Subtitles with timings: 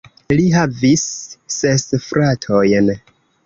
[0.37, 1.03] Li havis
[1.59, 2.93] ses fratojn.